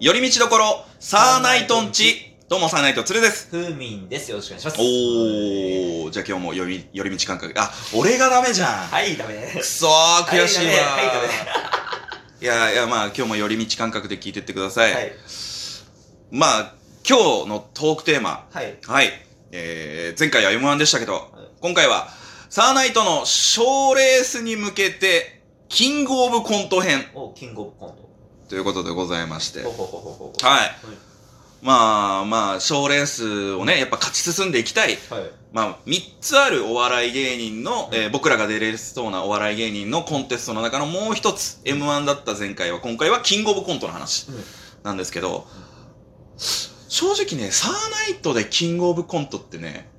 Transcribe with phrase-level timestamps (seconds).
[0.00, 2.36] 寄り道どころ、サーナイトンチ。
[2.48, 3.48] どうも、サーナイトつるです。
[3.50, 4.30] ふうみんです。
[4.30, 4.76] よろしくお願いします。
[4.78, 7.52] おー、じゃあ今日も寄り、寄り道感覚。
[7.58, 8.68] あ、俺がダメじゃん。
[8.68, 9.80] はい、ダメでくす。
[9.80, 10.76] そー、悔しいわー。
[10.76, 11.28] はいダメはい
[12.40, 14.94] いやいや、まあ今日も寄り道感覚で聞いてってください。
[14.94, 15.12] はい。
[16.30, 16.74] まあ、
[17.04, 18.46] 今日のトークテーマ。
[18.52, 18.78] はい。
[18.86, 19.10] はい。
[19.50, 22.06] えー、前回は M1 でしたけど、い今回は、
[22.50, 28.07] サーナイトの賞レースに向けて、キングオブコント編お、キングオブコント。
[28.48, 29.62] ということでございまして。
[29.62, 29.70] はい。
[31.60, 34.96] まあまあ、賞レースをね、やっぱ勝ち進んでいきたい。
[35.10, 35.30] はい。
[35.52, 44.44] まあ、3つあるお笑い芸人の、えー僕らが出れそうなお笑い芸人のコンテストの中のもう一つ、M1 だった前回は、今回はキングオブコントの話うん
[44.84, 45.46] なんですけど、
[46.88, 47.72] 正直ね、サー
[48.10, 49.90] ナイトでキングオブコントってね、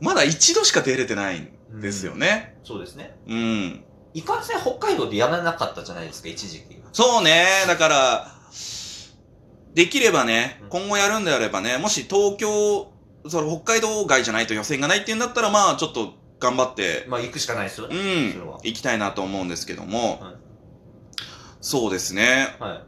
[0.00, 2.58] まだ一度しか出れてないんですよね。
[2.64, 3.16] そうですね。
[3.28, 3.84] うん。
[4.14, 6.85] いかんせん北海道でやらなかったじゃないですか、一時期。
[6.96, 8.32] そうね、だから、
[9.74, 12.90] できればねうん、今後やるんであればね、もし東京、
[13.28, 18.32] その北海道外じゃないと予選がないっていうんだったら、まあちょっと頑張って、まあ、行くしかないですようね。
[18.32, 20.34] それはん、行きたいなと思うんですけども、はい
[21.60, 22.56] そうですね。
[22.60, 22.86] は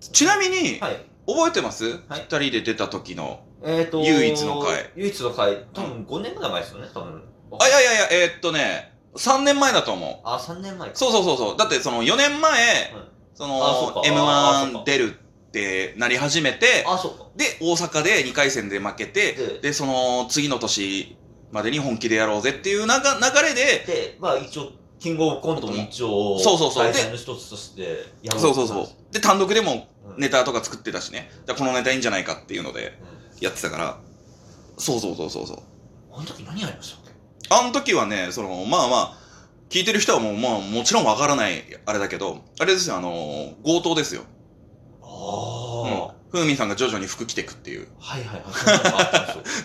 [0.00, 1.04] ちなみにい。、はい。
[1.26, 1.84] 覚えてます？
[1.84, 3.44] 二、はい人で出た時の。
[3.62, 4.90] えっと、唯一の回。
[4.96, 5.66] 唯一の回。
[5.74, 7.22] 多分5年ぐらい前ですよね、多分。
[7.60, 10.20] あ、いやいやいや、えーっとね、3年前だと思う。
[10.24, 10.96] あ、3年前か。
[10.96, 11.56] そうそうそうそう。
[11.58, 12.94] だってその4年前、
[13.38, 17.26] そうのかあそうか M1 出るってなり始めて、あ、そうか。
[17.36, 21.16] で、大阪で2回戦で負けて、でで、その次の年
[21.52, 28.88] までに本気でやろうぜっていうなが流れで、で、まあ一応、キングオブコントも一応、そうそうそう大会の一つとしてやろそうそうそう。
[29.12, 31.30] で、単独でもうんネタとか作ってたしね。
[31.46, 32.98] だからこのネタいいんじゃないかっていうので
[33.40, 33.98] やってたから。
[34.76, 35.58] そうそうそうそうそう。
[36.12, 37.12] あの時何やりましたっけ？
[37.50, 39.17] あの時はね、その、まあまあ、
[39.68, 44.22] 聞いてる人はもう、まあもちろんわからないあれだけど、あれですよ、あの、強盗ですよ。
[45.02, 47.88] ああ、ふうみんさんが徐々に服着てくっていう。
[47.98, 48.42] はいはい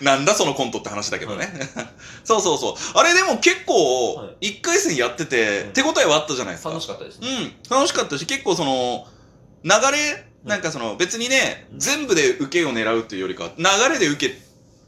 [0.04, 1.48] なんだそのコントって話だけどね。
[2.24, 2.74] そうそうそう。
[2.94, 6.70] あれでも結構は、一回戦やってて、うん手応えはあったじゃないですか。
[6.70, 7.28] 楽しかったですね。
[7.28, 9.06] うん、楽しかったし、結構その、
[9.62, 14.38] 流れ、なんかその、別にね、うん全部で受けを狙うっていうよりかは、流れで受け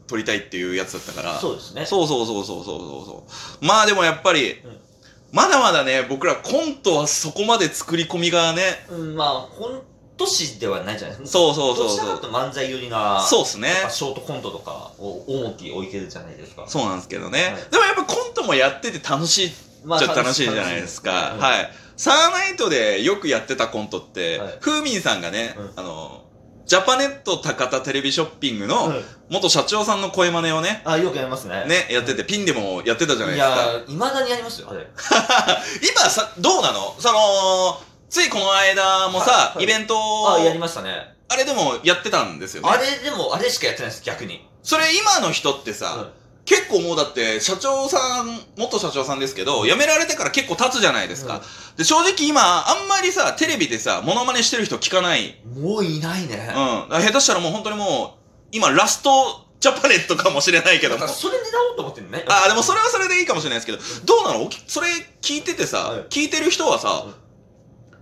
[0.06, 1.40] 取りたいっていうやつだったから。
[1.40, 1.86] そうですね。
[1.86, 3.26] そうそうそうそうそうそうそ
[3.60, 3.64] う。
[3.64, 4.85] まあでもやっぱり、うん
[5.32, 9.82] まだまだね、僕らコントはそこまで作り込みがね、うん、まあ、コン
[10.16, 11.38] ト師ではないじゃないですか。
[11.38, 12.10] そうそうそうどちらか。
[12.20, 13.68] というと漫才寄りな、そうっすね。
[13.68, 16.64] やっぱショートコントとかを重き置いてるじゃないですか。
[16.66, 17.38] そうなんですけどね。
[17.38, 19.52] はいでもやっぱコントもやってて楽しいっ
[19.84, 21.34] まちゃ楽しいじゃないですか。
[21.34, 21.70] うんはい。
[21.96, 26.25] サーナイトでよくやってたコントって、はいふうみんさんがね、うんあの、
[26.66, 31.64] ジャパネット高田テレビショッピングのうん元社長さんの声真似をね、あ、よくやりますね。
[31.66, 33.56] ね、やってて、ピンでもやってたじゃないいですか。
[33.56, 34.86] やー、いまだにやりますよ、あれ。
[35.82, 36.94] 今さ、どうなの？
[37.00, 39.96] その、ついこの間もさ、はいはいイベント
[40.32, 41.16] あ、やりましたね。
[41.28, 42.68] あれでもやってたんですよね。
[42.70, 44.48] あれでも、あれしかやってないです、逆に。
[44.62, 46.12] それ今の人ってさ、うん
[46.46, 51.42] 結構もうだって、社長さん、元社長さんですけど、辞められてから結構経つじゃないですか。
[51.76, 55.36] で、正直今、あんまりさ、テレビでさ、モノマネしてる人聞かない。
[55.44, 56.54] もういないね。
[56.56, 57.02] うん。
[57.02, 58.20] 下手したらもう本当にもう、
[58.52, 61.08] 今、ラストジャパネットかもしれないけども。
[61.08, 61.40] それ狙
[61.70, 62.24] おうと思ってるね。
[62.28, 64.48] ああ、でもそれはそれでいいかもしれないですけど、どうなの？
[64.68, 64.88] それ
[65.20, 67.14] 聞いててさ、はい聞いてる人はさうん、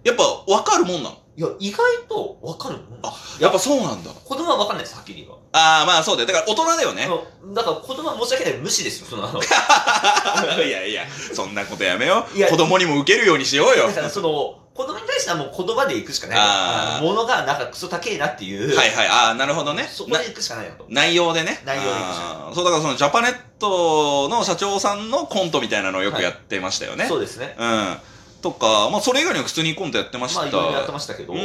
[0.05, 1.19] やっぱ分かるもんなの？
[1.37, 2.85] いや、意外とわかるもん。
[3.03, 4.11] あ、やっぱそうなんだ。
[4.11, 5.35] 子供はわかんないです、はっきり言えば。
[5.53, 6.29] ああ、まあそうだよ。
[6.29, 7.09] だから大人だよね。
[7.53, 9.27] だから子供は申し訳ない無視ですよ、その。
[10.65, 12.49] いやいや、そんなことやめよいうや。
[12.49, 13.89] 子供にも受けるようにしようよ。
[13.89, 16.39] だからその、子供に対してはもう言葉で行くしかない。
[16.39, 18.77] あーあの物がなんかクソ高えなっていう。
[18.77, 19.09] はいはい。
[19.09, 19.85] ああ、なるほどね。
[19.85, 20.87] なそこで行くしかないなと。
[20.89, 21.63] 内容でね。
[21.65, 27.07] 内容であーそう、だからそのジャパネットの社長さんのコントみたいなのをよくやってましたよね。
[27.09, 27.55] そうですね。
[27.59, 27.99] うん。
[28.45, 30.41] とか、まあそれ以外にも普通にコントやってました。
[30.41, 31.33] まあいろいろやってましたけど。
[31.33, 31.39] うん。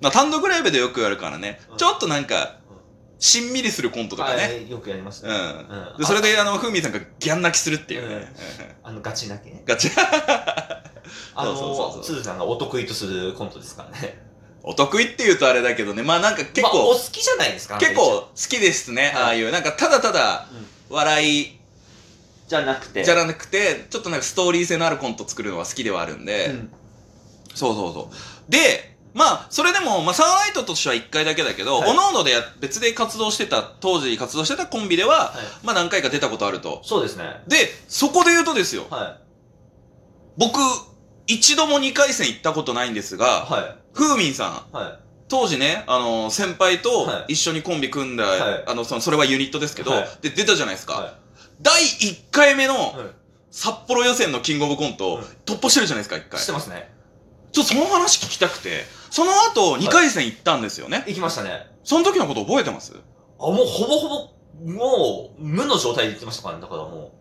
[0.00, 1.60] まあ単独ライブでよくやるからね。
[1.68, 2.58] うんちょっとなんか、
[3.18, 4.42] しんみりするコントとかね。
[4.44, 5.30] はい、よくやりますね。
[5.30, 5.36] うん。
[5.36, 8.32] うんで、それであの、ふうみんさんがギャン泣きするっていうね。
[8.84, 9.62] あの、ガチ泣きね。
[9.66, 9.90] ガチ。
[11.34, 14.24] あそうそうそうそうの、つーさんがお得意とするコントですからね。
[14.62, 16.02] お得意って言うとあれだけどね。
[16.02, 17.78] まあなんか結まあ、構、お好きじゃないですか。
[17.78, 19.02] 結構好きですね。
[19.02, 21.55] はいああいう、なんかただただうん笑い
[22.48, 23.04] じゃなくて。
[23.04, 26.72] じゃなくて、ちょっとなんかストーリー性のあるコント作るのは好きではあるんで、うん
[27.54, 28.50] そうそうそう。
[28.50, 35.32] で、まあ、それでも、まあ、サーナイトとしては1回だけだけど、はいおのおのでや別で活動してた、当時活動してたコンビでは、は
[35.62, 36.82] いまあ何回か出たことあると。
[36.84, 37.24] そうですね。
[37.48, 37.56] で、
[37.88, 39.16] そこで言うとですよ、は
[40.36, 40.58] 僕、
[41.26, 43.18] 一度も2回戦行ったことないんですい。
[43.18, 44.76] が、はふうみんさん、い。
[44.76, 44.98] はい。
[45.28, 51.14] 当時ね、あの、先輩とはい一緒にコンビ組んだ、はいあの、その、それはユニットですけど、はいで、出たじゃないですか。
[51.58, 52.94] は第1回目の。
[53.50, 56.52] 札幌予選のキングオブコント、うん突破してるじゃないですか、1回して。
[56.52, 56.92] ますね。
[57.52, 61.04] ちょっとその話聞きたくて、その後2回戦行ったんですよね。
[61.06, 61.66] 行きましたね。
[61.84, 62.92] その時のこと覚えてます？
[63.38, 64.30] あ、もうほぼほ
[64.62, 66.60] ぼ、もう、無の状態で行ってましたからね。
[66.60, 67.12] だからも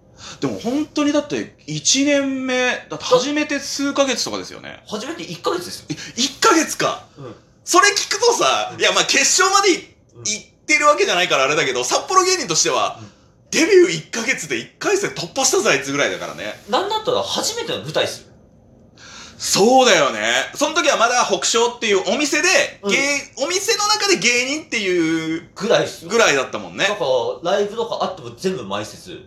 [0.42, 4.84] でも本当にだって1年目、だって初めて数ヶ月とかですよね。
[4.88, 5.86] う、初めて1ヶ月ですよ。
[5.92, 7.36] え、1ヶ月かうん。
[7.64, 13.15] それ聞くとさ、うんいやまあ決勝まで行ってるわけじゃないからあれだけど、札幌芸人としては、うん
[13.60, 16.54] デビュー1ヶ月で1回戦突破したぞあいつぐらいだからね。
[16.70, 18.36] なんだったら初めての舞台ですよ。
[19.38, 20.22] そうだよね。
[20.56, 22.48] その時はまだ北昇っていうお店で、
[22.84, 22.98] うん芸、
[23.44, 26.10] お店の中で芸人っていうぐらいですよ。
[26.10, 26.96] ぐらいだったもんねだ。
[26.96, 27.06] か
[27.44, 29.20] ら、ライブとかあっても全部埋設。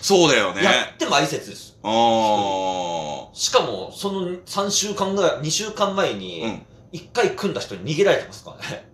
[0.00, 0.64] そうだよね。
[0.64, 1.78] やって埋設です。
[1.82, 3.28] あー。
[3.34, 6.66] しかも、その3週間ぐらい、2週間前うに、ん。
[6.92, 8.84] 1回組んだ人に逃げられてますからね。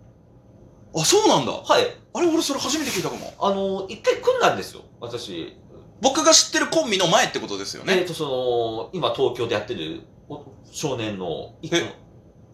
[0.95, 1.53] あ、そうなんだ。
[1.53, 1.83] はい。
[2.15, 3.35] あれ、俺それ初めて聞いたかも。
[3.41, 4.83] あの、1回組んだんですよ。
[5.01, 5.57] 私。
[6.01, 7.99] 僕が知ってるコンビの前ってことですよね？
[7.99, 11.95] えっと、その、今東京でやってるお少年の1え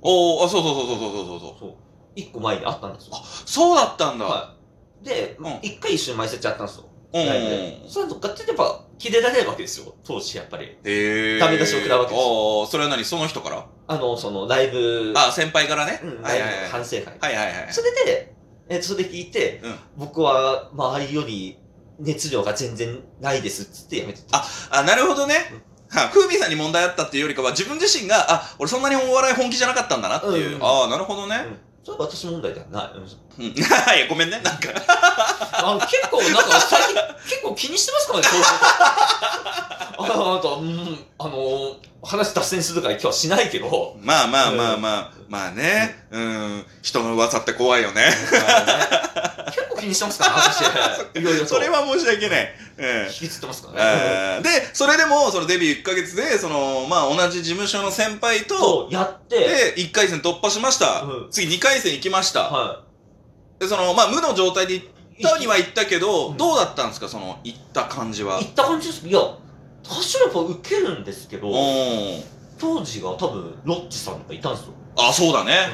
[0.00, 1.52] おー、あ、そうそうそうそうそうそうそう。
[1.52, 1.74] 個、そう。
[2.16, 3.16] 一個前にあったんですよ。
[3.46, 4.24] そうだったんだ。
[4.24, 4.54] は
[5.02, 5.04] い。
[5.04, 6.84] で、うん1回一緒に埋設やったんですよ。
[7.12, 7.26] うん。
[7.26, 7.80] ライブで。
[7.88, 9.94] そうすると、ガッチリやっぱ、切れられるわけですよ。
[10.04, 10.64] 当時、やっぱり。
[10.84, 11.38] へー。
[11.38, 13.04] ダメ出しを食らうわけですあー、それは何？
[13.04, 13.66] その人から？
[13.88, 16.00] あの、その、ライブ、あ、先輩からね。
[16.02, 17.04] うん、はいはいライブの反省会。
[17.04, 17.18] はい。
[17.20, 17.72] はいはいはい。
[17.72, 18.33] それで、
[18.68, 21.58] えっと、それで聞いて、うん僕は周りより
[21.98, 24.44] 熱量が全然ないですっつってやめてた。
[24.70, 25.34] あ、なるほどね。
[25.90, 30.56] はふうみさんに問題あったっていうよりかは、自分自身が、あ、俺そんなにお笑い本気じゃなかったんだなっていう。
[30.56, 31.46] うんああ、なるほどね。
[31.86, 32.90] うんそれは私問題ではない。
[32.96, 33.52] うんうん。
[33.52, 34.40] いや、ごめんね。
[34.42, 34.70] なんか。
[35.52, 36.94] あ結構、なんか最近、
[37.28, 38.44] 結構気にしてますからね、そういう
[39.98, 40.14] こと。
[40.14, 46.06] あなんか、うん、あの、話脱線するから今日はしないけど、まあまあまあまあ、まあね。
[46.10, 46.66] うん。
[46.82, 48.14] 人の噂って怖いよね。
[49.46, 50.60] 結構 気にしてますからね、私。
[51.18, 51.46] いろいろと。
[51.54, 52.54] それは申し訳ない。
[52.78, 53.06] うん。
[53.06, 54.00] 引きつってますからね。
[54.02, 61.02] えーで、それでも、そのデビュー1ヶ月で、その、まあ、同じ事務所の先輩と、やって、で、1回戦突破しました。
[61.02, 62.42] うん次2回戦行きました。
[62.44, 62.80] は
[63.58, 64.86] で、その、まあ、無の状態で行っ
[65.32, 68.38] たには行ったけど、うんどうだったんですかその、行った感じは？
[68.38, 68.46] 行。
[68.46, 69.06] った感じです。
[69.06, 69.38] いや、多
[70.02, 71.48] 少やっぱ受けるんですけど。
[72.58, 74.72] 当時が多分、ロッチさんがいたんですよ。
[74.96, 75.72] あ、そうだね。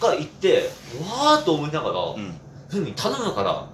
[0.00, 0.70] が行って、
[1.00, 2.40] わーっと思いながら、うん。
[2.72, 2.84] うん。
[2.84, 3.68] ふみ頼むから、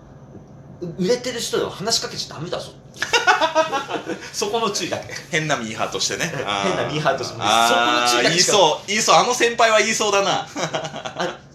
[0.81, 2.73] う売れてる人には話しかけちゃダメだぞ。
[4.33, 5.15] そこの注意だけ。
[5.31, 6.33] 変なミーハーとしてね。
[6.47, 8.87] あ 変なミーハーとしてそこの注意言いそう。
[8.87, 9.17] 言いそう。
[9.17, 10.47] あの先輩は言いそうだな。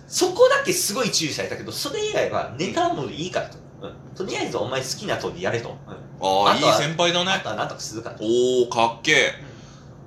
[0.07, 3.57] そこだけすごい注意されたけど、それ以外はネタはもういいからと。
[3.57, 3.63] うん
[4.15, 5.69] とりあえずお前好きな通りやれと。
[5.69, 7.49] うんああ、いい先輩だねあと。
[7.49, 8.23] はなんとかするからと。
[8.23, 9.52] おー、かっけえ。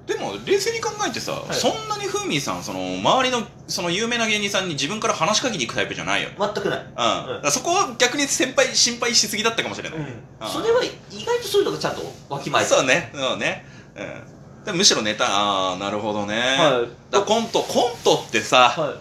[0.06, 6.36] でも、冷静に考えてさ、いそんなにふーみーさん、その、周りの、その有名な芸人さんに自分から話しかけに行くタイプじゃないよね。
[6.38, 6.78] 全くない。
[6.78, 6.94] うん。
[6.94, 9.98] だからそこは逆に先輩、心配しすぎだったかもしれない。
[10.38, 10.90] あそれは意
[11.24, 13.66] 外とそういうのがちゃんとわきまえてそうね、そうね。
[13.96, 14.64] うん。
[14.64, 16.34] でむしろネタ、ああ、なるほどね。
[16.36, 17.12] はい。
[17.12, 18.94] だからコント、コントってさ、はい。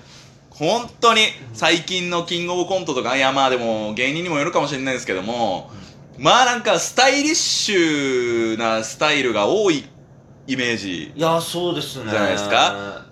[0.49, 1.21] 本当に
[1.53, 5.69] 最近のキングオブコントとか、いやまあでも芸人にもよるかもしれないですけども、
[6.17, 9.83] まあなんかスタイリッシュなスタイルが多い
[10.47, 11.12] イメージ。
[11.15, 12.12] いや、そうですね。
[12.12, 13.06] じゃないですか？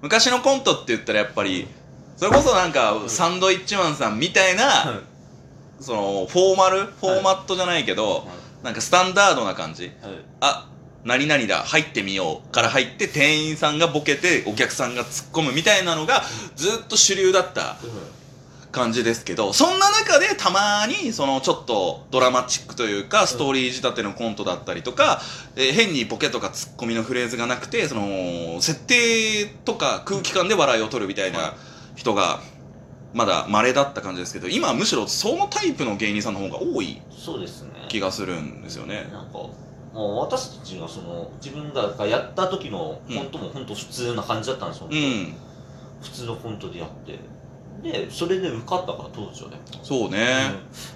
[0.00, 1.68] 昔のコントって言ったらやっぱり、
[2.16, 4.94] それこそなんかサンドイッチマンさんみたいな、は
[5.80, 5.82] い。
[5.82, 8.26] そのフォーマル、フォーマットじゃないけど、
[8.62, 9.84] なんかスタンダードな感じ。
[9.84, 9.92] はい。
[10.40, 10.68] あ、
[11.04, 16.22] 何々だ、入ってみようから入って店員さんがボケてお客さんが突っ込むみたいなのが
[16.54, 17.76] ずっと主流だった
[18.72, 25.20] 感じですけど、そんな中でたまにそのちょっとドラマチックというかストーリー仕立てのコントだったりとか、
[25.54, 31.54] えー変にボケとかツッコミのフレーズがなくて、その設定とか空気感で笑いを取るみたいな
[31.94, 32.40] 人が
[33.14, 37.70] まだ稀だった感じですけど、今はむしろそのタイプの芸人さんの方が多いそうですね。
[37.88, 39.08] 気がするんですよね。
[39.12, 39.52] なんか、も
[39.92, 44.88] う私たちがその、自分らがやった時のコントも本当普通な感じだったんですよ。
[44.90, 45.34] うん。
[46.00, 47.18] 普通のコントでやって。
[47.82, 49.56] で、それで受かったから当時はね。
[49.82, 50.18] そうね。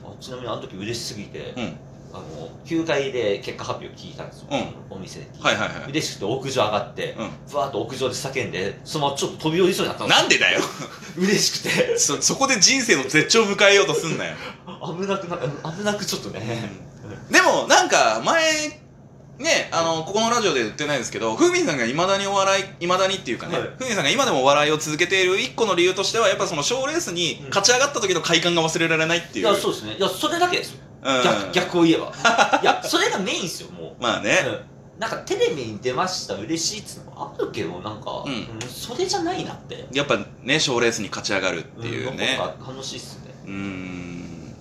[0.03, 1.77] うんあちなみにあの時嬉しすぎて、うん。
[2.13, 4.47] あの、9階で結果発表聞いたんですよ。
[4.91, 5.43] うお店で聞いて。
[5.43, 5.91] はいはいはい。
[5.91, 7.31] 嬉しくて屋上上がって、うん。
[7.49, 10.61] ふわーっと屋上で叫んで、そのままちょっと飛び降りそうになったんですよなんでだよ
[11.19, 14.37] 嬉しくて、そ、そこで人生の絶頂を迎えようとすんなよ。
[15.01, 15.37] 危なくな、
[15.73, 16.87] 危なくちょっとね。
[17.31, 18.86] でも、なんか、前、
[19.39, 29.47] ね、あの、ここのラジオで言ってないですけど、ふみさんが未だにお笑い、未だにっていうかね、はいふみさんが今でもお笑いを続けている一個の理由としては、やっぱその賞レースに勝ち上がった時の快感が忘れられないっていう。
[29.47, 29.97] いや、そうですね。
[29.97, 30.79] いや、それだけですよ。
[31.03, 32.13] うん逆、逆を言えば。
[32.63, 34.03] いや、それがメインですよ、もう。
[34.03, 34.43] まあね。
[34.47, 39.87] うんなんかテレビに出ました、嬉しいっつうのもあるけど、なんか、うんうんそれじゃないなって。
[39.93, 42.39] やっぱね、賞レースに勝ち上がるっていうね。
[42.39, 43.35] なんか楽しいっすね。
[43.47, 44.57] うん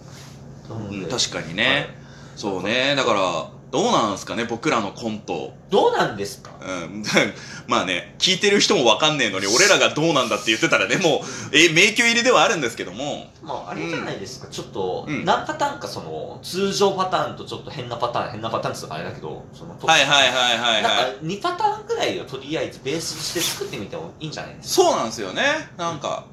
[1.09, 1.87] 確かにね。
[2.35, 2.95] そうね。
[2.95, 5.53] だから、どうなんですかね僕らのコント。
[5.69, 6.51] どうなんですか？
[6.61, 7.03] うん、
[7.67, 13.27] まあね聞いてる人もわかんねえのに俺らがどうなんだって言ってたらねもうえ迷宮入りではあるんですけども。
[13.43, 15.23] まあ、あれじゃないですか、ちょっと、うん。
[15.25, 24.83] 何パターンか、その、通常パターンとちょっと変なパターン、変なパターンってあれだけど、その、はいはいはいはいなんかはい2パターンぐらいをとりあえずベースにして作ってみてもいいんじゃないですか？
[24.83, 25.43] そうなんですよね。
[25.77, 26.23] なんか。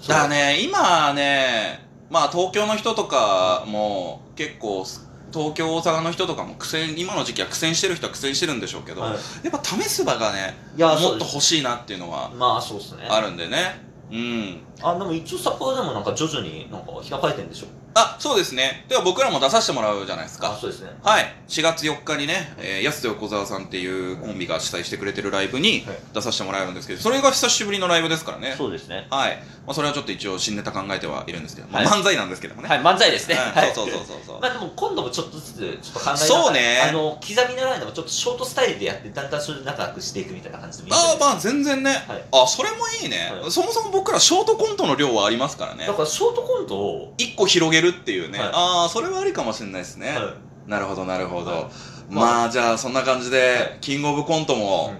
[0.00, 0.08] そう。
[0.08, 4.84] だからね今ねまあ東京の人とかも結構
[5.32, 9.12] 東京大阪の人とかも苦戦今の時期は苦戦してる人は苦戦してるんでしょうけど、はい
[9.44, 11.24] やっぱ試す場がねいや、もっと。
[11.24, 13.06] 欲しいなっていうのはまあ、そうですね。
[13.08, 13.80] あるんでね
[14.10, 17.66] うんあ、でも一応札幌でもなんか徐々になんか開かれてるんでしょ？
[17.98, 18.84] あそうですね。
[18.88, 20.90] では僕らも出させてもらうじゃないですあ、かそうですね。
[21.02, 21.34] はい。
[21.48, 25.98] 4月4日にね、えー、安手横澤さんっていうコンビが主催してくれてるライブにはい。
[26.14, 28.54] 出させてもらえるんですけどそれが久しぶりのライブですからね。
[28.56, 29.06] そうですね。
[29.10, 29.36] はい、
[29.66, 33.34] まあ、それはちょっと一応新ネタ考えてはいるんですけど、まあ、はい漫才なんですけどもね、はい、漫才ですね。
[33.34, 33.74] うんはい。
[33.74, 34.40] そうそうそうそうそう。
[34.40, 36.80] まあでも今度もちょっとずつちょっと考えながらそうね。
[36.88, 42.24] あの刻みながらでもちょっとショートスタイルでやってだんだんそれで仲良くしていくみたいな感じでもいいんじゃないああまあ全然ね、はい。
[42.32, 43.50] あそれもいいね、はい。
[43.50, 45.86] そもそも僕らショートコントの量はありますからね。
[45.86, 48.48] だからショートコントを、一個広げるっていうね、はい。
[48.52, 50.34] ああそれはありかもしれないですね、は
[50.66, 51.64] なるほどなるほど、はい。
[52.10, 53.78] まあじゃあそんな感じで、はい。
[53.80, 54.98] キングオブコントも、うん。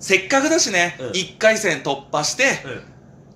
[0.00, 1.10] せっかくだしね、うん。
[1.10, 2.82] 1回戦突破して、うん。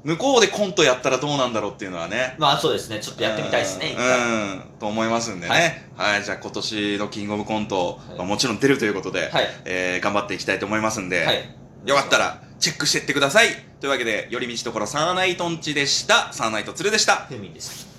[0.05, 2.35] 向こうでコントやったらどうなんだろうっていうのはね。
[2.39, 5.89] まあそうですね、ちょっとやってみたいですね、一うん、と思いますんでね。
[5.97, 8.19] はい、じゃあ今年のキングオブコント、はい。
[8.19, 9.47] まあもちろん出るということで、はい。
[9.65, 11.57] えー頑張っていきたいと思いますんで、はい。
[11.87, 13.49] よかったらチェックしてってください。
[13.81, 16.33] というわけで寄り道ところサーナイトンチでした。
[16.33, 17.27] サーナイトツルでした。
[17.27, 17.92] フェミです。